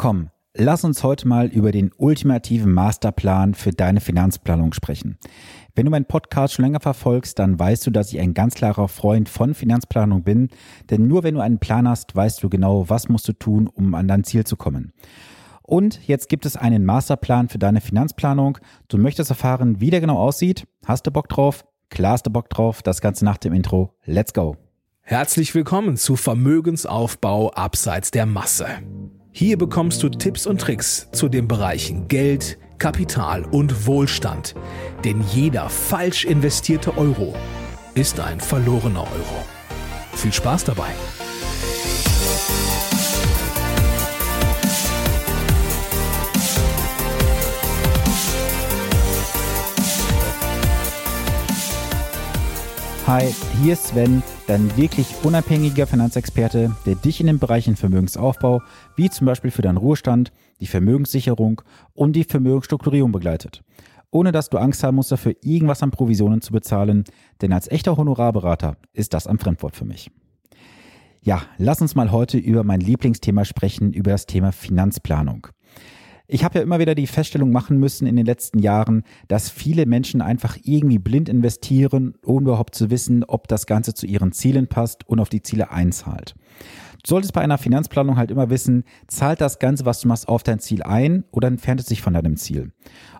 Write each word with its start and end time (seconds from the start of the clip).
Komm, 0.00 0.30
lass 0.54 0.82
uns 0.82 1.02
heute 1.02 1.28
mal 1.28 1.48
über 1.48 1.72
den 1.72 1.90
ultimativen 1.94 2.72
Masterplan 2.72 3.52
für 3.52 3.70
deine 3.70 4.00
Finanzplanung 4.00 4.72
sprechen. 4.72 5.18
Wenn 5.74 5.84
du 5.84 5.90
meinen 5.90 6.06
Podcast 6.06 6.54
schon 6.54 6.64
länger 6.64 6.80
verfolgst, 6.80 7.38
dann 7.38 7.58
weißt 7.58 7.86
du, 7.86 7.90
dass 7.90 8.10
ich 8.10 8.18
ein 8.18 8.32
ganz 8.32 8.54
klarer 8.54 8.88
Freund 8.88 9.28
von 9.28 9.52
Finanzplanung 9.52 10.22
bin, 10.22 10.48
denn 10.88 11.06
nur 11.06 11.22
wenn 11.22 11.34
du 11.34 11.42
einen 11.42 11.58
Plan 11.58 11.86
hast, 11.86 12.16
weißt 12.16 12.42
du 12.42 12.48
genau, 12.48 12.88
was 12.88 13.10
musst 13.10 13.28
du 13.28 13.34
tun, 13.34 13.66
um 13.66 13.94
an 13.94 14.08
dein 14.08 14.24
Ziel 14.24 14.44
zu 14.44 14.56
kommen. 14.56 14.94
Und 15.60 16.08
jetzt 16.08 16.30
gibt 16.30 16.46
es 16.46 16.56
einen 16.56 16.86
Masterplan 16.86 17.50
für 17.50 17.58
deine 17.58 17.82
Finanzplanung. 17.82 18.56
Du 18.88 18.96
möchtest 18.96 19.28
erfahren, 19.28 19.82
wie 19.82 19.90
der 19.90 20.00
genau 20.00 20.16
aussieht? 20.16 20.66
Hast 20.86 21.06
du 21.06 21.10
Bock 21.10 21.28
drauf? 21.28 21.66
Klar 21.90 22.12
hast 22.12 22.24
du 22.24 22.30
Bock 22.30 22.48
drauf. 22.48 22.80
Das 22.80 23.02
Ganze 23.02 23.26
nach 23.26 23.36
dem 23.36 23.52
Intro. 23.52 23.92
Let's 24.06 24.32
go. 24.32 24.56
Herzlich 25.02 25.54
willkommen 25.54 25.98
zu 25.98 26.16
Vermögensaufbau 26.16 27.50
abseits 27.50 28.10
der 28.10 28.24
Masse. 28.24 28.66
Hier 29.32 29.56
bekommst 29.56 30.02
du 30.02 30.08
Tipps 30.08 30.46
und 30.46 30.60
Tricks 30.60 31.08
zu 31.12 31.28
den 31.28 31.46
Bereichen 31.46 32.08
Geld, 32.08 32.58
Kapital 32.78 33.44
und 33.44 33.86
Wohlstand. 33.86 34.54
Denn 35.04 35.22
jeder 35.32 35.68
falsch 35.68 36.24
investierte 36.24 36.98
Euro 36.98 37.34
ist 37.94 38.18
ein 38.18 38.40
verlorener 38.40 39.02
Euro. 39.02 39.44
Viel 40.14 40.32
Spaß 40.32 40.64
dabei! 40.64 40.90
Hi, 53.10 53.26
hier 53.60 53.72
ist 53.72 53.88
Sven, 53.88 54.22
dein 54.46 54.76
wirklich 54.76 55.16
unabhängiger 55.24 55.88
Finanzexperte, 55.88 56.76
der 56.86 56.94
dich 56.94 57.20
in 57.20 57.26
den 57.26 57.40
Bereichen 57.40 57.74
Vermögensaufbau, 57.74 58.62
wie 58.94 59.10
zum 59.10 59.26
Beispiel 59.26 59.50
für 59.50 59.62
deinen 59.62 59.78
Ruhestand, 59.78 60.30
die 60.60 60.68
Vermögenssicherung 60.68 61.60
und 61.92 62.14
die 62.14 62.22
Vermögensstrukturierung 62.22 63.10
begleitet. 63.10 63.64
Ohne 64.12 64.30
dass 64.30 64.48
du 64.48 64.58
Angst 64.58 64.84
haben 64.84 64.94
musst, 64.94 65.10
dafür 65.10 65.34
irgendwas 65.42 65.82
an 65.82 65.90
Provisionen 65.90 66.40
zu 66.40 66.52
bezahlen, 66.52 67.02
denn 67.42 67.52
als 67.52 67.68
echter 67.68 67.96
Honorarberater 67.96 68.76
ist 68.92 69.12
das 69.12 69.26
ein 69.26 69.40
Fremdwort 69.40 69.74
für 69.74 69.84
mich. 69.84 70.12
Ja, 71.20 71.42
lass 71.58 71.82
uns 71.82 71.96
mal 71.96 72.12
heute 72.12 72.38
über 72.38 72.62
mein 72.62 72.80
Lieblingsthema 72.80 73.44
sprechen, 73.44 73.92
über 73.92 74.12
das 74.12 74.26
Thema 74.26 74.52
Finanzplanung. 74.52 75.48
Ich 76.32 76.44
habe 76.44 76.60
ja 76.60 76.62
immer 76.62 76.78
wieder 76.78 76.94
die 76.94 77.08
Feststellung 77.08 77.50
machen 77.50 77.78
müssen 77.78 78.06
in 78.06 78.14
den 78.14 78.24
letzten 78.24 78.60
Jahren, 78.60 79.02
dass 79.26 79.50
viele 79.50 79.84
Menschen 79.84 80.22
einfach 80.22 80.56
irgendwie 80.62 81.00
blind 81.00 81.28
investieren, 81.28 82.14
ohne 82.24 82.50
überhaupt 82.50 82.76
zu 82.76 82.88
wissen, 82.88 83.24
ob 83.24 83.48
das 83.48 83.66
Ganze 83.66 83.94
zu 83.94 84.06
ihren 84.06 84.30
Zielen 84.30 84.68
passt 84.68 85.08
und 85.08 85.18
auf 85.18 85.28
die 85.28 85.42
Ziele 85.42 85.72
einzahlt. 85.72 86.36
Du 87.02 87.08
solltest 87.08 87.32
bei 87.32 87.40
einer 87.40 87.58
Finanzplanung 87.58 88.16
halt 88.16 88.30
immer 88.30 88.48
wissen, 88.48 88.84
zahlt 89.08 89.40
das 89.40 89.58
Ganze, 89.58 89.84
was 89.86 90.02
du 90.02 90.08
machst, 90.08 90.28
auf 90.28 90.44
dein 90.44 90.60
Ziel 90.60 90.84
ein 90.84 91.24
oder 91.32 91.48
entfernt 91.48 91.80
es 91.80 91.86
sich 91.86 92.00
von 92.00 92.14
deinem 92.14 92.36
Ziel? 92.36 92.70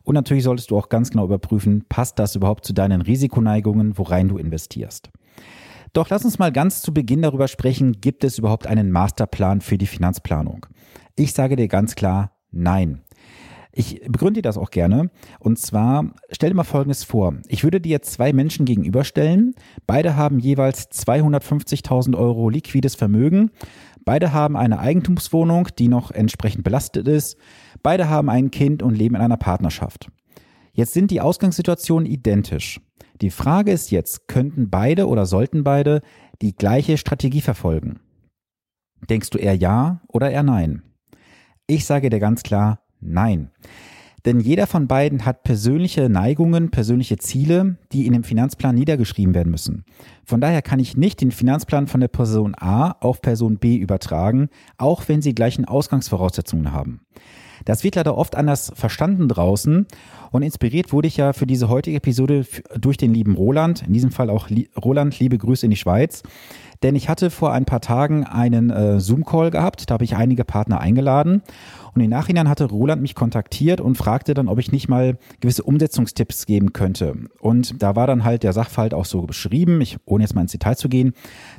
Und 0.05 0.15
natürlich 0.15 0.45
solltest 0.45 0.71
du 0.71 0.79
auch 0.79 0.89
ganz 0.89 1.11
genau 1.11 1.25
überprüfen, 1.25 1.87
passt 1.89 2.17
das 2.21 2.37
überhaupt 2.37 2.65
zu 2.65 2.73
deinen 2.73 3.01
Risikoneigungen, 3.01 3.99
worein 3.99 4.29
du 4.29 4.39
investierst. 4.39 5.11
Doch 5.95 6.11
lass 6.11 6.25
uns 6.25 6.39
mal 6.39 6.53
ganz 6.53 6.81
zu 6.81 6.95
Beginn 6.95 7.23
darüber 7.23 7.49
sprechen, 7.49 8.01
gibt 8.01 8.23
es 8.23 8.39
überhaupt 8.39 8.69
einen 8.69 8.93
Masterplan 8.93 9.63
für 9.63 9.79
die 9.79 9.87
Finanzplanung? 9.87 10.67
Ich 11.17 11.33
sage 11.33 11.57
dir 11.57 11.67
ganz 11.67 11.97
klar, 11.97 12.31
Nein. 12.51 13.01
Ich 13.73 14.01
begründe 14.03 14.39
dir 14.39 14.43
das 14.43 14.59
auch 14.59 14.71
gerne. 14.71 15.11
Und 15.39 15.59
zwar, 15.59 16.13
stell 16.31 16.51
dir 16.51 16.57
mal 16.57 16.65
Folgendes 16.65 17.05
vor. 17.05 17.35
Ich 17.47 17.63
würde 17.63 17.81
dir 17.81 17.91
jetzt 17.91 18.13
zwei 18.13 18.33
Menschen 18.33 18.67
gegenüberstellen. 18.67 19.55
Beide 19.87 20.17
haben 20.17 20.41
jeweils 20.41 20.91
250.000 20.91 22.17
Euro 22.17 22.49
liquides 22.49 22.97
Vermögen. 22.97 23.51
Beide 24.05 24.33
haben 24.33 24.57
eine 24.57 24.81
Eigentumswohnung, 24.81 25.69
die 25.79 25.89
noch 25.89 26.11
entsprechend 26.11 26.65
belastet 26.65 27.07
ist. 27.07 27.37
Beide 27.83 28.09
haben 28.09 28.29
ein 28.29 28.51
Kind 28.51 28.83
und 28.83 28.97
leben 28.97 29.15
in 29.15 29.21
einer 29.21 29.37
Partnerschaft. 29.37 30.11
Jetzt 30.73 30.93
sind 30.93 31.11
die 31.11 31.21
Ausgangssituationen 31.21 32.07
identisch. 32.07 32.81
Die 33.21 33.31
Frage 33.31 33.71
ist 33.71 33.91
jetzt, 33.91 34.29
könnten 34.29 34.71
beide 34.71 35.07
oder 35.07 35.27
sollten 35.27 35.63
beide 35.63 36.01
die 36.41 36.55
gleiche 36.57 36.97
Strategie 36.97 37.43
verfolgen? 37.43 38.01
Denkst 39.09 39.31
du 39.31 39.39
eher 39.39 39.55
ja 39.55 40.01
oder 40.09 40.31
eher 40.31 40.43
nein? 40.43 40.83
Ich 41.71 41.85
sage 41.85 42.11
dir 42.11 42.19
ganz 42.19 42.43
klar, 42.43 42.81
nein. 43.01 43.53
Denn 44.25 44.41
jeder 44.41 44.67
von 44.67 44.89
beiden 44.89 45.25
hat 45.25 45.45
persönliche 45.45 46.09
Neigungen, 46.09 46.73
persönliche 46.73 47.17
Ziele, 47.19 47.77
die 47.93 48.07
in 48.09 48.13
dem 48.13 48.25
Finanzplan 48.25 48.75
niedergeschrieben 48.75 49.37
werden 49.37 49.53
müssen. 49.53 49.85
Von 50.25 50.41
daher 50.41 50.63
kann 50.63 50.81
ich 50.81 50.97
nicht 50.97 51.21
den 51.21 51.31
Finanzplan 51.31 51.87
von 51.87 52.01
der 52.01 52.09
Person 52.09 52.57
A 52.59 52.97
auf 52.99 53.23
Person 53.23 53.59
B 53.59 53.77
übertragen, 53.77 54.49
auch 54.79 55.05
wenn 55.07 55.23
sie 55.23 55.33
gleichen 55.33 55.65
Ausgangsvoraussetzungen 55.65 56.73
haben. 56.73 57.03
Das 57.65 57.85
wird 57.85 57.95
leider 57.95 58.17
oft 58.17 58.35
anders 58.35 58.73
verstanden 58.75 59.29
draußen 59.29 59.87
und 60.33 60.43
inspiriert 60.43 60.93
wurde 60.93 61.09
ich 61.09 61.19
ja 61.19 61.33
für 61.33 61.47
diese 61.47 61.69
heutige 61.69 61.99
Episode 61.99 62.47
durch 62.79 62.97
den 62.97 63.15
lieben 63.15 63.37
Roland, 63.37 63.83
in 63.87 63.93
diesem 63.93 64.11
Fall 64.11 64.31
auch 64.31 64.49
Roland, 64.83 65.19
liebe 65.21 65.39
Grüße 65.39 65.67
in 65.67 65.71
die 65.71 65.77
Schweiz, 65.77 66.23
denn 66.83 66.95
ich 66.95 67.09
hatte 67.09 67.31
vor 67.31 67.53
ein 67.53 67.65
paar 67.65 67.81
Tagen 67.81 68.25
einen 68.25 68.71
äh, 68.71 69.01
Zoom-Call 69.01 69.51
gehabt, 69.51 69.91
da 69.91 69.95
habe 69.95 70.05
ich 70.05 70.17
einige 70.17 70.45
Partner 70.45 70.81
eingeladen 70.81 71.43
und 71.95 72.01
im 72.01 72.11
Nachhinein 72.11 72.49
hatte 72.49 72.65
Roland 72.65 73.03
mich 73.03 73.15
kontaktiert 73.15 73.81
und 73.81 73.97
fragte 73.97 74.35
dann, 74.35 74.49
ob 74.49 74.59
ich 74.59 74.73
nicht 74.73 74.89
mal 74.89 75.19
gewisse 75.41 75.63
Umsetzungstipps 75.63 76.47
geben 76.47 76.73
könnte. 76.73 77.15
Und 77.41 77.83
da 77.83 77.97
war 77.97 78.07
dann 78.07 78.25
halt 78.25 78.43
der 78.43 78.53
Sachverhalt 78.53 78.95
auch 78.95 79.05
so 79.05 79.23
beschrieben, 79.23 79.81
ich, 79.81 79.99
ohne 80.05 80.25
jetzt 80.25 80.35
mal 80.35 80.43
ins 80.43 80.53
Detail 80.53 80.77
zu 80.77 80.89
gehen, 80.89 81.13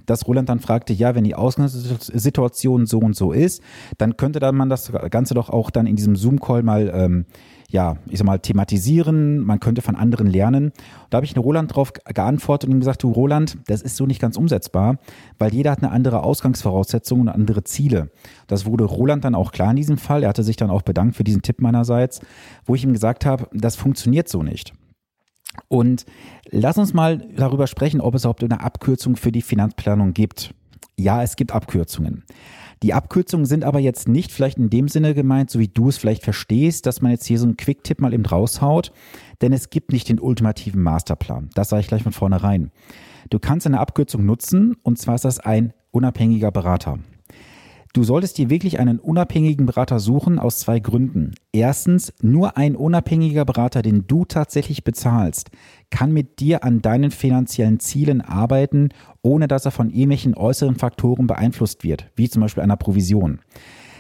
dass 0.06 0.28
Roland 0.28 0.50
dann 0.50 0.60
fragte, 0.60 0.94
ja, 0.94 1.16
wenn 1.16 1.24
die 1.24 1.36
Ausgangssituation 1.36 2.86
so 2.86 3.00
und 3.00 3.16
so 3.16 3.32
ist, 3.32 3.62
dann 3.98 4.18
könnte 4.18 4.40
dann 4.40 4.56
man 4.56 4.70
das 4.70 4.92
Ganze 5.10 5.34
doch 5.34 5.50
auch 5.50 5.70
dann 5.70 5.88
in 5.88 5.96
diesem 5.96 6.16
Zoom-Call 6.16 6.64
mal 6.64 6.92
ähm, 6.94 7.26
ja, 7.72 7.96
ich 8.08 8.20
sag 8.20 8.26
mal, 8.26 8.40
thematisieren, 8.40 9.40
man 9.40 9.60
könnte 9.60 9.82
von 9.82 9.96
anderen 9.96 10.28
lernen. 10.28 10.74
Da 11.10 11.18
habe 11.18 11.26
ich 11.26 11.38
Roland 11.38 11.74
drauf 11.74 11.94
geantwortet 11.94 12.70
und 12.70 12.76
ihm 12.76 12.80
gesagt, 12.80 13.04
du 13.04 13.12
Roland, 13.12 13.58
das 13.68 13.82
ist 13.82 13.96
so 13.96 14.06
nicht 14.06 14.22
ganz 14.22 14.38
umsetzbar, 14.38 14.98
weil 15.40 15.54
jeder 15.54 15.72
hat 15.72 15.82
eine 15.82 15.92
andere 15.92 16.24
Ausgangsvoraussetzung 16.24 17.22
und 17.22 17.30
andere 17.30 17.64
Ziele. 17.64 18.12
Das 18.48 18.66
wurde 18.66 18.84
Roland 18.84 19.24
dann 19.24 19.36
auch 19.36 19.52
klar 19.52 19.72
in 19.72 19.78
diesem 19.78 19.98
Fall. 19.98 20.24
Er 20.24 20.30
hatte 20.30 20.44
sich 20.44 20.58
dann 20.58 20.70
auch 20.70 20.82
bedankt 20.82 21.16
für 21.16 21.24
diesen 21.24 21.42
Tipp 21.42 21.62
meinerseits, 21.62 22.20
wo 22.66 22.76
ich 22.76 22.84
ihm 22.84 22.94
gesagt 22.94 23.26
habe, 23.26 23.48
das 23.54 23.76
funktioniert 23.76 24.28
so 24.28 24.44
nicht. 24.44 24.74
Und 25.68 26.06
lass 26.50 26.78
uns 26.78 26.94
mal 26.94 27.18
darüber 27.36 27.68
sprechen, 27.68 28.02
ob 28.02 28.16
es 28.16 28.24
überhaupt 28.24 28.44
eine 28.44 28.62
Abkürzung 28.62 29.16
für 29.16 29.32
die 29.32 29.42
Finanzplanung 29.42 30.14
gibt. 30.14 30.54
Ja, 30.98 31.24
es 31.24 31.36
gibt 31.36 31.52
Abkürzungen. 31.52 32.24
Die 32.84 32.94
Abkürzungen 32.94 33.46
sind 33.46 33.64
aber 33.64 33.80
jetzt 33.80 34.08
nicht 34.08 34.32
vielleicht 34.32 34.58
in 34.58 34.72
dem 34.72 34.88
Sinne 34.88 35.14
gemeint, 35.14 35.52
so 35.52 35.60
wie 35.60 35.68
du 35.68 35.90
es 35.90 35.98
vielleicht 35.98 36.24
verstehst, 36.24 36.88
dass 36.88 37.02
man 37.02 37.12
jetzt 37.12 37.26
hier 37.26 37.38
so 37.38 37.46
einen 37.46 37.58
Quick-Tipp 37.58 38.02
mal 38.02 38.14
eben 38.14 38.26
raushaut, 38.26 38.92
denn 39.42 39.54
es 39.54 39.70
gibt 39.70 39.92
nicht 39.92 40.10
den 40.10 40.20
ultimativen 40.20 40.82
Masterplan. 40.82 41.50
Das 41.54 41.70
sage 41.70 41.82
ich 41.82 41.88
gleich 41.88 42.04
von 42.04 42.12
vornherein. 42.12 42.72
Du 43.30 43.38
kannst 43.38 43.68
eine 43.68 43.80
Abkürzung 43.80 44.26
nutzen 44.26 44.78
und 44.82 44.98
zwar 44.98 45.16
ist 45.16 45.26
das 45.26 45.40
ein 45.40 45.74
unabhängiger 45.92 46.52
Berater. 46.52 47.00
Du 47.94 48.06
solltest 48.06 48.38
dir 48.38 48.50
wirklich 48.50 48.80
einen 48.80 49.00
unabhängigen 49.00 49.66
Berater 49.66 50.00
suchen 50.00 50.40
aus 50.40 50.60
zwei 50.60 50.80
Gründen. 50.80 51.36
Erstens, 51.52 52.14
nur 52.22 52.56
ein 52.56 52.78
unabhängiger 52.78 53.44
Berater, 53.44 53.82
den 53.82 54.08
du 54.08 54.24
tatsächlich 54.24 54.86
bezahlst, 54.86 55.52
kann 55.90 56.14
mit 56.14 56.40
dir 56.40 56.64
an 56.64 56.82
deinen 56.82 57.12
finanziellen 57.12 57.82
Zielen 57.82 58.22
arbeiten, 58.22 58.90
ohne 59.22 59.48
dass 59.48 59.66
er 59.66 59.72
von 59.72 59.90
irgendwelchen 59.90 60.36
äußeren 60.36 60.76
Faktoren 60.76 61.28
beeinflusst 61.28 61.84
wird, 61.84 62.08
wie 62.16 62.30
zum 62.30 62.42
Beispiel 62.42 62.64
einer 62.64 62.78
Provision. 62.78 63.40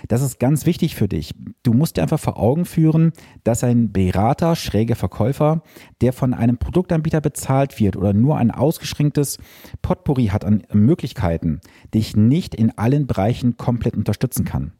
Das 0.07 0.21
ist 0.21 0.39
ganz 0.39 0.65
wichtig 0.65 0.95
für 0.95 1.07
dich. 1.07 1.33
Du 1.63 1.73
musst 1.73 1.97
dir 1.97 2.01
einfach 2.01 2.19
vor 2.19 2.37
Augen 2.37 2.65
führen, 2.65 3.13
dass 3.43 3.63
ein 3.63 3.91
Berater, 3.91 4.55
schräger 4.55 4.95
Verkäufer, 4.95 5.61
der 6.01 6.13
von 6.13 6.33
einem 6.33 6.57
Produktanbieter 6.57 7.21
bezahlt 7.21 7.79
wird 7.79 7.95
oder 7.95 8.13
nur 8.13 8.37
ein 8.37 8.51
ausgeschränktes 8.51 9.37
Potpourri 9.81 10.27
hat 10.27 10.43
an 10.45 10.63
Möglichkeiten, 10.73 11.61
dich 11.93 12.15
nicht 12.15 12.55
in 12.55 12.77
allen 12.77 13.07
Bereichen 13.07 13.57
komplett 13.57 13.95
unterstützen 13.95 14.45
kann. 14.45 14.71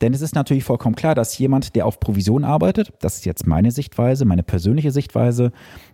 Denn 0.00 0.12
es 0.12 0.20
ist 0.20 0.34
natürlich 0.34 0.64
vollkommen 0.64 0.94
klar, 0.94 1.14
dass 1.14 1.38
jemand, 1.38 1.74
der 1.74 1.86
auf 1.86 2.00
Provision 2.00 2.44
arbeitet, 2.44 2.92
das 3.00 3.16
ist 3.16 3.24
jetzt 3.24 3.46
meine 3.46 3.70
Sichtweise, 3.70 4.24
meine 4.24 4.42
persönliche 4.42 4.90
Sichtweise, 4.90 5.52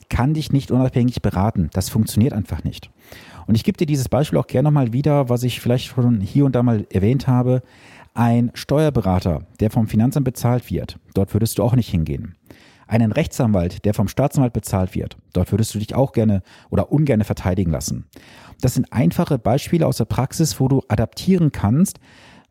kann 0.09 0.35
dich 0.35 0.53
nicht 0.53 0.71
unabhängig 0.71 1.23
beraten. 1.23 1.71
Das 1.73 1.89
funktioniert 1.89 2.33
einfach 2.33 2.65
nicht. 2.65 2.91
Und 3.47 3.55
ich 3.55 3.65
gebe 3.65 3.77
dir 3.77 3.87
dieses 3.87 4.09
Beispiel 4.09 4.39
auch 4.39 4.47
gerne 4.47 4.69
nochmal 4.69 4.93
wieder, 4.93 5.29
was 5.29 5.43
ich 5.43 5.61
vielleicht 5.61 5.87
schon 5.87 6.21
hier 6.21 6.45
und 6.45 6.55
da 6.55 6.63
mal 6.63 6.87
erwähnt 6.91 7.27
habe. 7.27 7.63
Ein 8.15 8.51
Steuerberater, 8.55 9.47
der 9.61 9.71
vom 9.71 9.87
Finanzamt 9.87 10.25
bezahlt 10.25 10.71
wird, 10.71 10.99
dort 11.15 11.33
würdest 11.33 11.59
du 11.59 11.63
auch 11.63 11.75
nicht 11.75 11.89
hingehen. 11.89 12.37
Einen 12.87 13.13
Rechtsanwalt, 13.13 13.87
der 13.87 13.95
vom 13.95 14.09
Staatsanwalt 14.09 14.53
bezahlt 14.53 14.95
wird, 14.95 15.17
dort 15.33 15.51
würdest 15.51 15.75
du 15.75 15.79
dich 15.79 15.95
auch 15.95 16.13
gerne 16.13 16.43
oder 16.69 16.93
ungerne 16.93 17.25
verteidigen 17.25 17.71
lassen. 17.71 18.05
Das 18.61 18.75
sind 18.75 18.93
einfache 18.93 19.39
Beispiele 19.39 19.87
aus 19.87 19.97
der 19.97 20.05
Praxis, 20.05 20.61
wo 20.61 20.69
du 20.69 20.83
adaptieren 20.89 21.53
kannst, 21.53 22.01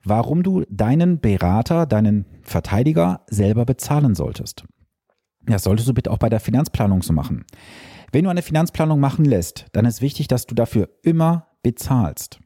warum 0.04 0.42
du 0.42 0.64
deinen 0.70 1.20
Berater, 1.20 1.86
deinen 1.86 2.26
Verteidiger 2.42 3.22
selber 3.28 3.66
bezahlen 3.66 4.16
solltest. 4.16 4.66
Das 5.46 5.64
solltest 5.64 5.88
du 5.88 5.94
bitte 5.94 6.12
auch 6.12 6.18
bei 6.18 6.30
der 6.30 6.40
Finanzplanung 6.40 7.02
so 7.02 7.14
machen. 7.14 7.46
Wenn 8.12 8.26
du 8.26 8.30
eine 8.30 8.42
Finanzplanung 8.42 9.00
machen 9.00 9.24
lässt, 9.24 9.68
dann 9.72 9.86
ist 9.86 10.02
wichtig, 10.02 10.28
dass 10.28 10.46
du 10.46 10.54
dafür 10.54 10.90
immer 11.02 11.48
bezahlst. 11.64 12.40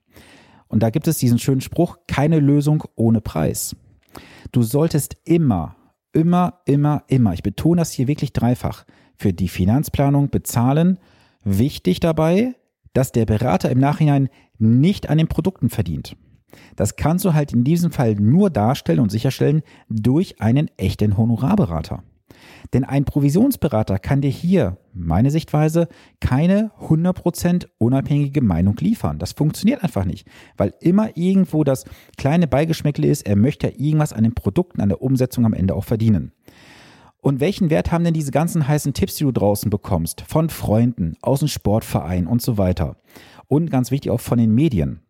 Und 0.67 0.83
da 0.83 0.91
gibt 0.91 1.07
es 1.07 1.17
diesen 1.17 1.39
schönen 1.39 1.61
Spruch, 1.61 1.97
keine 2.07 2.39
Lösung 2.39 2.83
ohne 2.95 3.21
Preis. 3.21 3.75
du 4.51 4.61
solltest 4.61 5.17
immer, 5.25 5.75
immer, 6.13 6.61
immer, 6.65 7.03
immer, 7.07 7.33
ich 7.33 7.43
betone 7.43 7.81
das 7.81 7.91
hier 7.91 8.07
wirklich 8.07 8.31
dreifach, 8.31 8.85
für 9.17 9.33
die 9.33 9.47
Finanzplanung 9.47 10.29
bezahlen. 10.29 10.99
Wichtig 11.43 11.99
dabei, 11.99 12.55
dass 12.93 13.11
der 13.11 13.25
Berater 13.25 13.69
im 13.69 13.79
Nachhinein 13.79 14.29
nicht 14.57 15.09
an 15.09 15.17
den 15.17 15.27
Produkten 15.27 15.69
verdient. 15.69 16.15
Das 16.75 16.95
kannst 16.95 17.25
du 17.25 17.33
halt 17.33 17.53
in 17.53 17.63
diesem 17.63 17.91
Fall 17.91 18.15
nur 18.15 18.49
darstellen 18.49 18.99
und 18.99 19.11
sicherstellen 19.11 19.61
durch 19.89 20.39
einen 20.41 20.69
echten 20.77 21.17
Honorarberater. 21.17 22.03
Denn 22.73 22.83
ein 22.83 23.05
Provisionsberater 23.05 23.99
kann 23.99 24.21
dir 24.21 24.29
hier, 24.29 24.77
meine 24.93 25.31
Sichtweise, 25.31 25.87
keine 26.19 26.71
100% 26.81 27.67
unabhängige 27.77 28.41
Meinung 28.41 28.75
liefern. 28.77 29.19
Das 29.19 29.33
funktioniert 29.33 29.83
einfach 29.83 30.05
nicht, 30.05 30.27
weil 30.57 30.73
immer 30.81 31.15
irgendwo 31.15 31.63
das 31.63 31.85
kleine 32.17 32.47
Beigeschmäckle 32.47 33.07
ist, 33.07 33.27
er 33.27 33.35
möchte 33.35 33.67
ja 33.67 33.73
irgendwas 33.77 34.13
an 34.13 34.23
den 34.23 34.33
Produkten, 34.33 34.81
an 34.81 34.89
der 34.89 35.01
Umsetzung 35.01 35.45
am 35.45 35.53
Ende 35.53 35.75
auch 35.75 35.85
verdienen. 35.85 36.31
Und 37.21 37.39
welchen 37.39 37.71
Wert 37.71 37.91
haben 37.91 38.03
denn 38.03 38.13
diese 38.13 38.31
ganzen 38.31 38.67
heißen 38.67 38.93
Tipps, 38.93 39.15
die 39.15 39.23
du 39.23 39.31
draußen 39.31 39.71
bekommst, 39.71 40.21
von 40.21 40.49
Freunden, 40.49 41.15
aus 41.21 41.39
dem 41.39 41.47
Sportverein 41.47 42.27
und 42.27 42.41
so 42.41 42.57
weiter? 42.59 42.97
Und 43.47 43.71
ganz 43.71 43.89
wichtig 43.89 44.11
auch 44.11 44.19
von 44.19 44.37
den 44.37 44.53
Medien. 44.53 45.01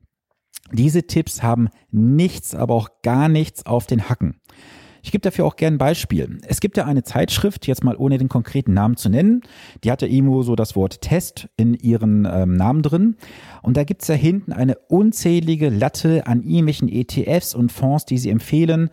Diese 0.71 1.03
Tipps 1.03 1.43
haben 1.43 1.69
nichts, 1.91 2.55
aber 2.55 2.73
auch 2.73 2.89
gar 3.03 3.27
nichts 3.27 3.65
auf 3.65 3.85
den 3.85 4.09
Hacken. 4.09 4.39
Ich 5.05 5.11
gebe 5.11 5.21
dafür 5.21 5.45
auch 5.45 5.55
gerne 5.55 5.75
ein 5.75 5.77
Beispiel. 5.77 6.39
Es 6.47 6.59
gibt 6.59 6.77
ja 6.77 6.85
eine 6.85 7.03
Zeitschrift, 7.03 7.67
jetzt 7.67 7.83
mal 7.83 7.95
ohne 7.95 8.17
den 8.17 8.27
konkreten 8.27 8.73
Namen 8.73 8.97
zu 8.97 9.07
nennen, 9.07 9.43
die 9.83 9.91
hat 9.91 10.01
ja 10.01 10.07
irgendwo 10.07 10.41
so 10.41 10.55
das 10.55 10.75
Wort 10.75 11.01
Test 11.01 11.47
in 11.57 11.75
ihren 11.75 12.27
ähm, 12.27 12.55
Namen 12.55 12.81
drin. 12.81 13.15
Und 13.61 13.77
da 13.77 13.83
gibt's 13.83 14.07
ja 14.07 14.15
hinten 14.15 14.51
eine 14.51 14.79
unzählige 14.87 15.69
Latte 15.69 16.25
an 16.25 16.41
irgendwelchen 16.41 16.89
ETFs 16.89 17.53
und 17.53 17.71
Fonds, 17.71 18.05
die 18.05 18.17
sie 18.17 18.31
empfehlen. 18.31 18.89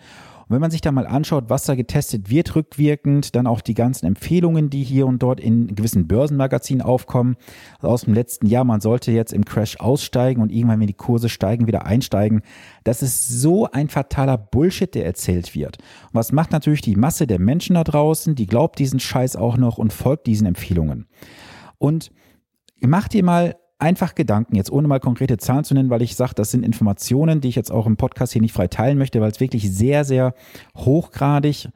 Und 0.52 0.56
wenn 0.56 0.60
man 0.60 0.70
sich 0.70 0.82
da 0.82 0.92
mal 0.92 1.06
anschaut, 1.06 1.44
was 1.48 1.64
da 1.64 1.74
getestet 1.74 2.28
wird, 2.28 2.54
rückwirkend, 2.54 3.34
dann 3.34 3.46
auch 3.46 3.62
die 3.62 3.72
ganzen 3.72 4.04
Empfehlungen, 4.04 4.68
die 4.68 4.82
hier 4.82 5.06
und 5.06 5.22
dort 5.22 5.40
in 5.40 5.74
gewissen 5.74 6.06
Börsenmagazinen 6.06 6.82
aufkommen, 6.82 7.36
also 7.76 7.88
aus 7.88 8.02
dem 8.02 8.12
letzten 8.12 8.44
Jahr, 8.44 8.64
man 8.64 8.82
sollte 8.82 9.12
jetzt 9.12 9.32
im 9.32 9.46
Crash 9.46 9.80
aussteigen 9.80 10.42
und 10.42 10.52
irgendwann, 10.52 10.78
wenn 10.78 10.88
die 10.88 10.92
Kurse 10.92 11.30
steigen, 11.30 11.66
wieder 11.68 11.86
einsteigen. 11.86 12.42
Das 12.84 13.00
ist 13.00 13.30
so 13.30 13.66
ein 13.70 13.88
fataler 13.88 14.36
Bullshit, 14.36 14.94
der 14.94 15.06
erzählt 15.06 15.54
wird. 15.54 15.78
Und 15.78 16.16
was 16.16 16.32
macht 16.32 16.52
natürlich 16.52 16.82
die 16.82 16.96
Masse 16.96 17.26
der 17.26 17.38
Menschen 17.38 17.72
da 17.72 17.82
draußen? 17.82 18.34
Die 18.34 18.46
glaubt 18.46 18.78
diesen 18.78 19.00
Scheiß 19.00 19.36
auch 19.36 19.56
noch 19.56 19.78
und 19.78 19.94
folgt 19.94 20.26
diesen 20.26 20.46
Empfehlungen. 20.46 21.06
Und 21.78 22.12
macht 22.78 23.14
dir 23.14 23.24
mal 23.24 23.56
einfach 23.82 24.14
Gedanken, 24.14 24.54
jetzt 24.54 24.70
ohne 24.70 24.86
mal 24.86 25.00
konkrete 25.00 25.36
Zahlen 25.38 25.64
zu 25.64 25.74
nennen, 25.74 25.90
weil 25.90 26.02
ich 26.02 26.14
sage, 26.14 26.34
das 26.34 26.52
sind 26.52 26.64
Informationen, 26.64 27.40
die 27.40 27.48
ich 27.48 27.56
jetzt 27.56 27.72
auch 27.72 27.86
im 27.86 27.96
Podcast 27.96 28.32
hier 28.32 28.40
nicht 28.40 28.54
frei 28.54 28.68
teilen 28.68 28.96
möchte, 28.96 29.20
weil 29.20 29.30
es 29.30 29.40
wirklich 29.40 29.70
sehr, 29.72 30.04
sehr 30.04 30.34
hochgradig 30.76 31.68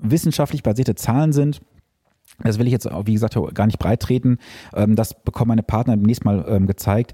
wissenschaftlich 0.00 0.62
basierte 0.62 0.94
Zahlen 0.94 1.32
sind. 1.32 1.60
Das 2.44 2.58
will 2.60 2.66
ich 2.66 2.72
jetzt, 2.72 2.88
wie 3.04 3.12
gesagt, 3.12 3.36
gar 3.54 3.66
nicht 3.66 3.80
breit 3.80 4.00
treten. 4.00 4.38
Ähm, 4.72 4.94
das 4.94 5.20
bekommen 5.20 5.48
meine 5.48 5.64
Partner 5.64 5.96
demnächst 5.96 6.24
mal 6.24 6.44
ähm, 6.48 6.68
gezeigt. 6.68 7.12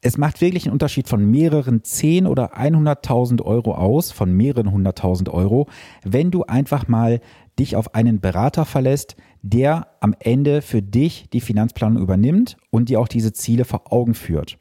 Es 0.00 0.18
macht 0.18 0.40
wirklich 0.40 0.66
einen 0.66 0.72
Unterschied 0.72 1.08
von 1.08 1.24
mehreren 1.30 1.84
10 1.84 2.26
oder 2.26 2.58
100.000 2.58 3.42
Euro 3.42 3.74
aus, 3.74 4.10
von 4.10 4.32
mehreren 4.32 4.68
100.000 4.68 5.30
Euro, 5.30 5.68
wenn 6.02 6.30
du 6.30 6.42
einfach 6.42 6.88
mal 6.88 7.20
dich 7.58 7.76
auf 7.76 7.94
einen 7.94 8.20
Berater 8.20 8.64
verlässt, 8.64 9.16
der 9.44 9.88
am 10.00 10.14
Ende 10.20 10.62
für 10.62 10.80
dich 10.80 11.28
die 11.30 11.42
Finanzplanung 11.42 12.02
übernimmt 12.02 12.56
und 12.70 12.88
dir 12.88 12.98
auch 12.98 13.08
diese 13.08 13.34
Ziele 13.34 13.66
vor 13.66 13.92
Augen 13.92 14.14
führt. 14.14 14.58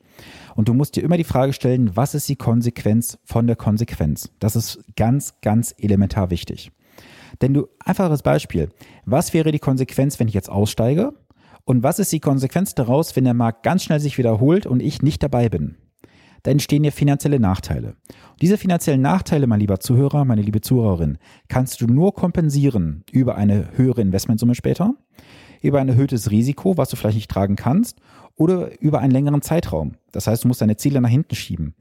Und 0.56 0.68
du 0.68 0.74
musst 0.74 0.98
dir 0.98 1.04
immer 1.04 1.16
die 1.16 1.24
Frage 1.24 1.54
stellen, 1.54 1.96
was 1.96 2.14
ist 2.14 2.28
die 2.28 2.36
Konsequenz 2.36 3.18
von 3.24 3.48
der 3.48 3.56
Konsequenz? 3.56 4.30
Das 4.40 4.58
ist 4.58 4.84
ganz, 4.98 5.40
ganz 5.42 5.74
elementar 5.78 6.30
wichtig. 6.30 6.72
Denn 7.42 7.54
du, 7.54 7.68
einfaches 7.80 8.24
Beispiel, 8.24 8.70
was 9.06 9.34
wäre 9.34 9.54
die 9.54 9.60
Konsequenz, 9.60 10.20
wenn 10.20 10.28
ich 10.28 10.34
jetzt 10.34 10.50
aussteige? 10.50 11.14
Und 11.64 11.82
was 11.82 11.98
ist 11.98 12.12
die 12.12 12.20
Konsequenz 12.20 12.76
daraus, 12.76 13.16
wenn 13.16 13.24
der 13.24 13.34
Markt 13.34 13.64
ganz 13.64 13.86
schnell 13.86 14.02
sich 14.02 14.18
wiederholt 14.18 14.66
und 14.66 14.82
ich 14.82 15.02
nicht 15.02 15.24
dabei 15.24 15.48
bin? 15.48 15.78
Da 16.44 16.52
entstehen 16.52 16.84
dir 16.84 16.92
finanzielle 16.92 17.40
Nachteile. 17.40 17.96
Und 18.32 18.42
diese 18.42 18.58
finanziellen 18.58 19.02
Nachteile, 19.02 19.48
mein 19.48 19.60
lieber 19.60 19.80
Zuhörer, 19.80 20.26
meine 20.26 20.42
liebe 20.42 20.62
Zuhörerin, 20.62 21.18
kannst 21.48 21.82
du 21.82 21.88
nur 21.88 22.14
kompensieren 22.14 23.04
über 23.12 23.36
eine 23.36 23.70
höhere 23.76 24.02
Investmentsumme 24.02 24.56
später, 24.56 24.94
über 25.62 25.80
ein 25.80 25.90
erhöhtes 25.90 26.30
Risiko, 26.30 26.78
was 26.78 26.90
du 26.90 26.98
vielleicht 26.98 27.16
nicht 27.16 27.32
tragen 27.32 27.56
kannst, 27.56 28.00
oder 28.36 28.82
über 28.82 29.00
einen 29.00 29.12
längeren 29.12 29.42
Zeitraum. 29.42 29.94
Das 30.12 30.28
heißt, 30.28 30.44
du 30.44 30.48
musst 30.48 30.62
deine 30.62 30.76
Ziele 30.76 31.00
nach 31.00 31.10
hinten 31.10 31.36
schieben. 31.36 31.76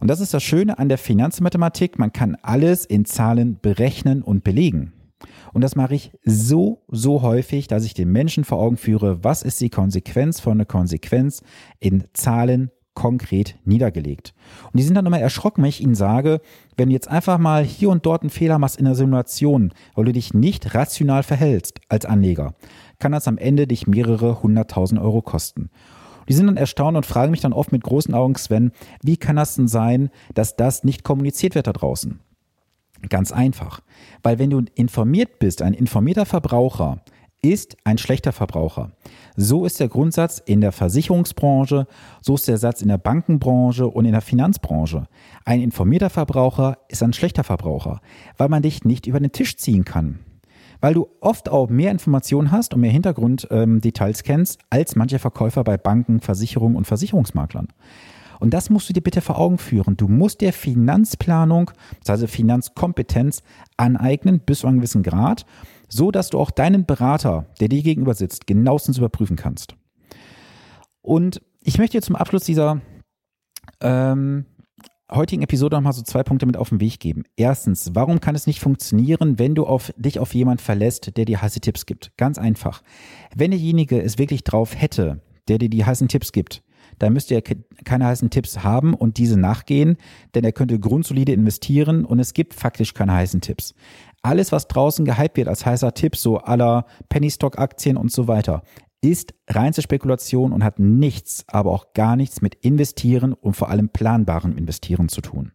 Und 0.00 0.08
das 0.08 0.20
ist 0.20 0.34
das 0.34 0.42
Schöne 0.42 0.78
an 0.78 0.88
der 0.88 0.98
Finanzmathematik, 0.98 1.98
man 1.98 2.12
kann 2.12 2.36
alles 2.42 2.84
in 2.84 3.04
Zahlen 3.04 3.58
berechnen 3.62 4.22
und 4.22 4.44
belegen. 4.44 4.92
Und 5.52 5.62
das 5.62 5.76
mache 5.76 5.94
ich 5.94 6.12
so, 6.24 6.82
so 6.88 7.22
häufig, 7.22 7.68
dass 7.68 7.84
ich 7.84 7.94
den 7.94 8.10
Menschen 8.10 8.44
vor 8.44 8.58
Augen 8.58 8.76
führe, 8.76 9.22
was 9.22 9.42
ist 9.42 9.60
die 9.60 9.70
Konsequenz 9.70 10.40
von 10.40 10.52
einer 10.52 10.64
Konsequenz 10.64 11.42
in 11.78 12.04
Zahlen 12.14 12.70
konkret 12.94 13.56
niedergelegt. 13.64 14.34
Und 14.66 14.78
die 14.78 14.82
sind 14.82 14.94
dann 14.94 15.06
immer 15.06 15.20
erschrocken, 15.20 15.62
wenn 15.62 15.68
ich 15.68 15.80
ihnen 15.80 15.94
sage, 15.94 16.40
wenn 16.76 16.88
du 16.88 16.92
jetzt 16.92 17.08
einfach 17.08 17.38
mal 17.38 17.64
hier 17.64 17.90
und 17.90 18.04
dort 18.04 18.22
einen 18.22 18.30
Fehler 18.30 18.58
machst 18.58 18.76
in 18.76 18.84
der 18.84 18.94
Simulation, 18.94 19.72
weil 19.94 20.04
du 20.04 20.12
dich 20.12 20.34
nicht 20.34 20.74
rational 20.74 21.22
verhältst 21.22 21.80
als 21.88 22.04
Anleger, 22.04 22.54
kann 22.98 23.12
das 23.12 23.28
am 23.28 23.38
Ende 23.38 23.66
dich 23.66 23.86
mehrere 23.86 24.42
hunderttausend 24.42 25.00
Euro 25.00 25.22
kosten. 25.22 25.70
Die 26.28 26.34
sind 26.34 26.46
dann 26.46 26.56
erstaunt 26.56 26.96
und 26.96 27.06
fragen 27.06 27.30
mich 27.30 27.40
dann 27.40 27.52
oft 27.52 27.72
mit 27.72 27.82
großen 27.82 28.14
Augen, 28.14 28.36
Sven, 28.36 28.72
wie 29.02 29.16
kann 29.16 29.36
das 29.36 29.56
denn 29.56 29.68
sein, 29.68 30.10
dass 30.34 30.56
das 30.56 30.84
nicht 30.84 31.02
kommuniziert 31.02 31.54
wird 31.54 31.66
da 31.66 31.72
draußen? 31.72 32.20
Ganz 33.08 33.32
einfach. 33.32 33.80
Weil 34.22 34.38
wenn 34.38 34.50
du 34.50 34.62
informiert 34.74 35.38
bist, 35.40 35.62
ein 35.62 35.74
informierter 35.74 36.26
Verbraucher, 36.26 37.02
ist 37.42 37.76
ein 37.82 37.98
schlechter 37.98 38.32
Verbraucher. 38.32 38.92
So 39.36 39.64
ist 39.64 39.80
der 39.80 39.88
Grundsatz 39.88 40.38
in 40.38 40.60
der 40.60 40.70
Versicherungsbranche, 40.70 41.86
so 42.20 42.34
ist 42.36 42.46
der 42.46 42.58
Satz 42.58 42.82
in 42.82 42.88
der 42.88 42.98
Bankenbranche 42.98 43.88
und 43.88 44.04
in 44.04 44.12
der 44.12 44.20
Finanzbranche. 44.20 45.08
Ein 45.44 45.60
informierter 45.60 46.10
Verbraucher 46.10 46.78
ist 46.88 47.02
ein 47.02 47.12
schlechter 47.12 47.42
Verbraucher, 47.42 48.00
weil 48.36 48.48
man 48.48 48.62
dich 48.62 48.84
nicht 48.84 49.06
über 49.06 49.18
den 49.18 49.32
Tisch 49.32 49.56
ziehen 49.56 49.84
kann. 49.84 50.20
Weil 50.80 50.94
du 50.94 51.08
oft 51.20 51.48
auch 51.48 51.68
mehr 51.68 51.90
Informationen 51.90 52.52
hast 52.52 52.74
und 52.74 52.80
mehr 52.80 52.90
Hintergrunddetails 52.90 54.20
ähm, 54.20 54.24
kennst 54.24 54.60
als 54.70 54.96
manche 54.96 55.18
Verkäufer 55.18 55.64
bei 55.64 55.76
Banken, 55.76 56.20
Versicherungen 56.20 56.76
und 56.76 56.86
Versicherungsmaklern. 56.86 57.68
Und 58.40 58.54
das 58.54 58.70
musst 58.70 58.88
du 58.88 58.92
dir 58.92 59.02
bitte 59.02 59.20
vor 59.20 59.38
Augen 59.38 59.58
führen. 59.58 59.96
Du 59.96 60.08
musst 60.08 60.40
dir 60.40 60.52
Finanzplanung, 60.52 61.70
heißt 62.08 62.26
Finanzkompetenz 62.26 63.44
aneignen 63.76 64.40
bis 64.40 64.60
zu 64.60 64.66
einem 64.66 64.78
gewissen 64.78 65.04
Grad 65.04 65.46
so 65.92 66.10
dass 66.10 66.30
du 66.30 66.38
auch 66.38 66.50
deinen 66.50 66.86
Berater, 66.86 67.46
der 67.60 67.68
dir 67.68 67.82
gegenüber 67.82 68.14
sitzt, 68.14 68.46
genauestens 68.46 68.98
überprüfen 68.98 69.36
kannst. 69.36 69.76
Und 71.02 71.42
ich 71.60 71.78
möchte 71.78 71.98
dir 71.98 72.02
zum 72.02 72.16
Abschluss 72.16 72.44
dieser 72.44 72.80
ähm, 73.80 74.46
heutigen 75.10 75.42
Episode 75.42 75.76
nochmal 75.76 75.92
so 75.92 76.02
zwei 76.02 76.22
Punkte 76.22 76.46
mit 76.46 76.56
auf 76.56 76.70
den 76.70 76.80
Weg 76.80 76.98
geben. 76.98 77.24
Erstens, 77.36 77.90
warum 77.94 78.20
kann 78.20 78.34
es 78.34 78.46
nicht 78.46 78.60
funktionieren, 78.60 79.38
wenn 79.38 79.54
du 79.54 79.66
auf, 79.66 79.92
dich 79.96 80.18
auf 80.18 80.34
jemand 80.34 80.62
verlässt, 80.62 81.16
der 81.16 81.26
dir 81.26 81.42
heiße 81.42 81.60
Tipps 81.60 81.84
gibt? 81.84 82.16
Ganz 82.16 82.38
einfach. 82.38 82.82
Wenn 83.34 83.50
derjenige 83.50 84.00
es 84.00 84.16
wirklich 84.16 84.44
drauf 84.44 84.74
hätte, 84.74 85.20
der 85.48 85.58
dir 85.58 85.68
die 85.68 85.84
heißen 85.84 86.08
Tipps 86.08 86.32
gibt, 86.32 86.62
dann 86.98 87.12
müsste 87.12 87.34
er 87.34 87.42
keine 87.42 88.06
heißen 88.06 88.30
Tipps 88.30 88.62
haben 88.62 88.94
und 88.94 89.18
diese 89.18 89.38
nachgehen, 89.38 89.96
denn 90.34 90.44
er 90.44 90.52
könnte 90.52 90.78
grundsolide 90.78 91.32
investieren 91.32 92.04
und 92.04 92.18
es 92.18 92.34
gibt 92.34 92.54
faktisch 92.54 92.94
keine 92.94 93.12
heißen 93.12 93.40
Tipps. 93.40 93.74
Alles, 94.22 94.52
was 94.52 94.68
draußen 94.68 95.04
gehypt 95.04 95.36
wird 95.36 95.48
als 95.48 95.66
heißer 95.66 95.94
Tipp, 95.94 96.16
so 96.16 96.38
aller 96.38 96.86
Penny 97.08 97.30
Stock 97.30 97.58
Aktien 97.58 97.96
und 97.96 98.12
so 98.12 98.28
weiter, 98.28 98.62
ist 99.00 99.34
reinste 99.48 99.82
Spekulation 99.82 100.52
und 100.52 100.62
hat 100.62 100.78
nichts, 100.78 101.44
aber 101.48 101.72
auch 101.72 101.92
gar 101.92 102.14
nichts 102.16 102.40
mit 102.40 102.54
Investieren 102.54 103.32
und 103.32 103.54
vor 103.54 103.68
allem 103.68 103.88
planbarem 103.88 104.56
Investieren 104.56 105.08
zu 105.08 105.20
tun. 105.20 105.52